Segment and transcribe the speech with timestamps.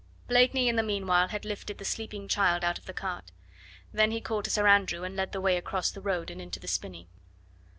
[0.27, 3.31] Blakeney in the meanwhile had lifted the sleeping child out of the cart.
[3.93, 6.59] Then he called to Sir Andrew and led the way across the road and into
[6.59, 7.07] the spinney.